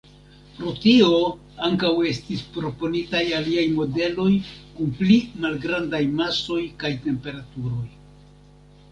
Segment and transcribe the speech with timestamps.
[0.59, 1.17] Pro tio,
[1.65, 4.29] ankaŭ estis proponitaj aliaj modeloj
[4.77, 7.85] kun pli malgrandaj masoj kaj temperaturoj.